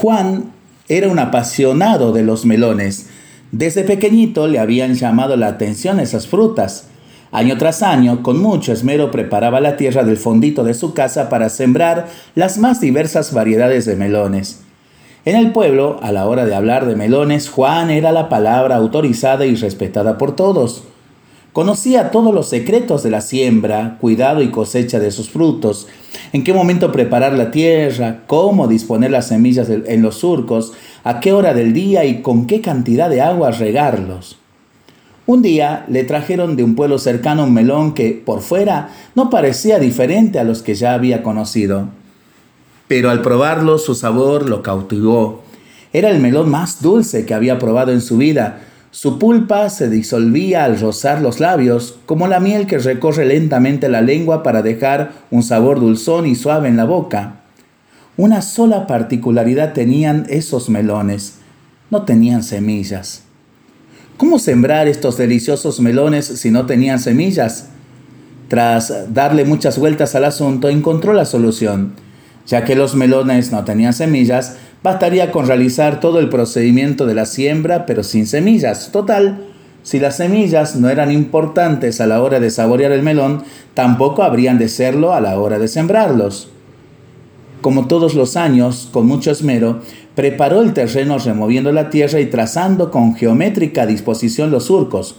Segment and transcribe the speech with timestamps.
[0.00, 0.52] Juan
[0.88, 3.08] era un apasionado de los melones.
[3.52, 6.88] Desde pequeñito le habían llamado la atención esas frutas.
[7.30, 11.48] Año tras año, con mucho esmero, preparaba la tierra del fondito de su casa para
[11.48, 14.60] sembrar las más diversas variedades de melones.
[15.24, 19.46] En el pueblo, a la hora de hablar de melones, Juan era la palabra autorizada
[19.46, 20.84] y respetada por todos.
[21.54, 25.86] Conocía todos los secretos de la siembra, cuidado y cosecha de sus frutos,
[26.32, 30.72] en qué momento preparar la tierra, cómo disponer las semillas en los surcos,
[31.04, 34.36] a qué hora del día y con qué cantidad de agua regarlos.
[35.26, 39.78] Un día le trajeron de un pueblo cercano un melón que por fuera no parecía
[39.78, 41.86] diferente a los que ya había conocido.
[42.88, 45.44] Pero al probarlo su sabor lo cautivó.
[45.92, 48.60] Era el melón más dulce que había probado en su vida,
[48.94, 54.02] su pulpa se disolvía al rozar los labios, como la miel que recorre lentamente la
[54.02, 57.40] lengua para dejar un sabor dulzón y suave en la boca.
[58.16, 61.38] Una sola particularidad tenían esos melones.
[61.90, 63.24] No tenían semillas.
[64.16, 67.70] ¿Cómo sembrar estos deliciosos melones si no tenían semillas?
[68.46, 71.94] Tras darle muchas vueltas al asunto, encontró la solución.
[72.46, 77.24] Ya que los melones no tenían semillas, Bastaría con realizar todo el procedimiento de la
[77.24, 78.90] siembra, pero sin semillas.
[78.92, 79.46] Total,
[79.82, 84.58] si las semillas no eran importantes a la hora de saborear el melón, tampoco habrían
[84.58, 86.50] de serlo a la hora de sembrarlos.
[87.62, 89.80] Como todos los años, con mucho esmero,
[90.14, 95.16] preparó el terreno removiendo la tierra y trazando con geométrica disposición los surcos.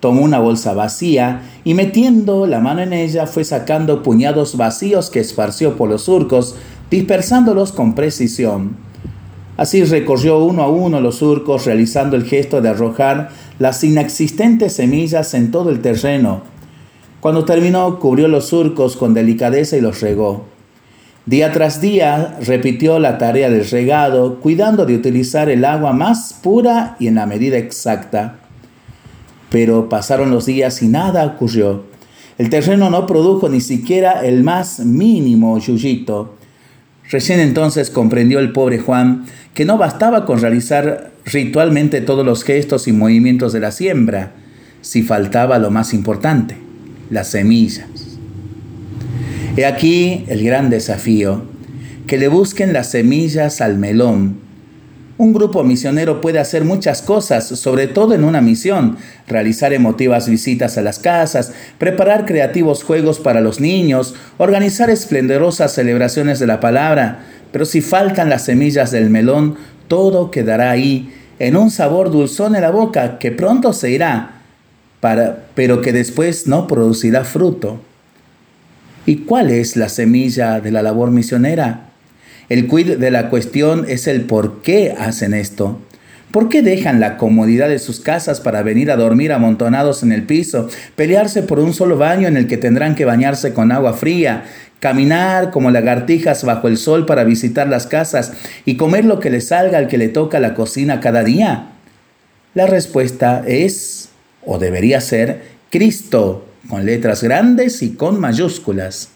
[0.00, 5.20] Tomó una bolsa vacía y metiendo la mano en ella fue sacando puñados vacíos que
[5.20, 6.56] esparció por los surcos,
[6.90, 8.87] dispersándolos con precisión.
[9.58, 15.34] Así recorrió uno a uno los surcos, realizando el gesto de arrojar las inexistentes semillas
[15.34, 16.42] en todo el terreno.
[17.18, 20.44] Cuando terminó, cubrió los surcos con delicadeza y los regó.
[21.26, 26.94] Día tras día repitió la tarea del regado, cuidando de utilizar el agua más pura
[27.00, 28.36] y en la medida exacta.
[29.50, 31.82] Pero pasaron los días y nada ocurrió.
[32.38, 36.37] El terreno no produjo ni siquiera el más mínimo yuyito.
[37.10, 39.24] Recién entonces comprendió el pobre Juan
[39.54, 44.32] que no bastaba con realizar ritualmente todos los gestos y movimientos de la siembra,
[44.82, 46.56] si faltaba lo más importante,
[47.10, 47.86] las semillas.
[49.56, 51.42] He aquí el gran desafío,
[52.06, 54.47] que le busquen las semillas al melón
[55.18, 58.96] un grupo misionero puede hacer muchas cosas, sobre todo en una misión,
[59.26, 66.38] realizar emotivas visitas a las casas, preparar creativos juegos para los niños, organizar esplendorosas celebraciones
[66.38, 69.56] de la palabra, pero si faltan las semillas del melón,
[69.88, 74.42] todo quedará ahí, en un sabor dulzón en la boca que pronto se irá,
[75.00, 77.80] para, pero que después no producirá fruto.
[79.04, 81.87] ¿Y cuál es la semilla de la labor misionera?
[82.48, 85.78] El quid de la cuestión es el por qué hacen esto.
[86.32, 90.24] ¿Por qué dejan la comodidad de sus casas para venir a dormir amontonados en el
[90.24, 94.44] piso, pelearse por un solo baño en el que tendrán que bañarse con agua fría,
[94.80, 98.32] caminar como lagartijas bajo el sol para visitar las casas
[98.64, 101.68] y comer lo que le salga al que le toca la cocina cada día?
[102.54, 104.10] La respuesta es,
[104.44, 109.10] o debería ser, Cristo, con letras grandes y con mayúsculas.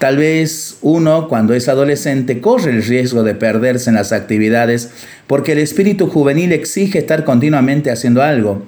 [0.00, 4.88] Tal vez uno cuando es adolescente corre el riesgo de perderse en las actividades
[5.26, 8.62] porque el espíritu juvenil exige estar continuamente haciendo algo.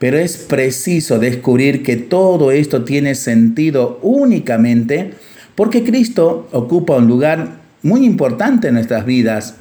[0.00, 5.12] Pero es preciso descubrir que todo esto tiene sentido únicamente
[5.54, 9.54] porque Cristo ocupa un lugar muy importante en nuestras vidas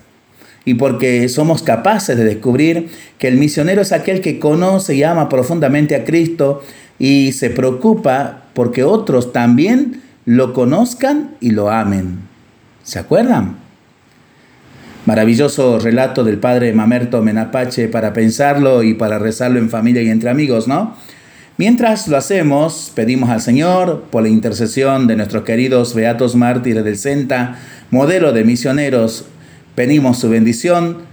[0.65, 5.29] y porque somos capaces de descubrir que el misionero es aquel que conoce y ama
[5.29, 6.63] profundamente a Cristo
[6.97, 12.19] y se preocupa porque otros también lo conozcan y lo amen.
[12.83, 13.57] ¿Se acuerdan?
[15.05, 20.29] Maravilloso relato del padre Mamerto Menapache para pensarlo y para rezarlo en familia y entre
[20.29, 20.95] amigos, ¿no?
[21.57, 26.97] Mientras lo hacemos, pedimos al Señor, por la intercesión de nuestros queridos beatos mártires del
[26.97, 27.59] Senta,
[27.91, 29.25] modelo de misioneros,
[29.75, 31.12] pedimos su bendición